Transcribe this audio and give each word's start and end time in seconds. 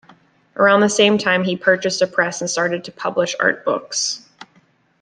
Around 0.55 0.79
the 0.79 0.89
same 0.89 1.19
time 1.19 1.43
he 1.43 1.55
purchased 1.55 2.01
a 2.01 2.07
press 2.07 2.41
and 2.41 2.49
started 2.49 2.83
to 2.85 2.91
publish 2.91 3.35
art 3.39 3.63
books. 3.63 4.27